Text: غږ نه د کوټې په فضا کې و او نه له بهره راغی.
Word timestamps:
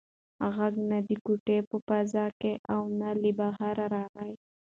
غږ 0.55 0.75
نه 0.89 0.99
د 1.07 1.09
کوټې 1.25 1.57
په 1.69 1.75
فضا 1.87 2.25
کې 2.39 2.53
و 2.57 2.61
او 2.73 2.81
نه 2.99 3.09
له 3.21 3.31
بهره 3.39 3.85
راغی. 3.95 4.33